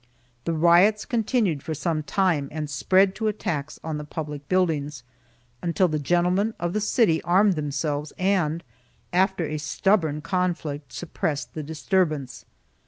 [0.45, 5.03] The riots continued for some time and spread to attacks on the public buildings,
[5.61, 8.63] until the gentlemen of the city armed themselves and,
[9.13, 12.45] after a stubborn conflict, suppressed the disturbance.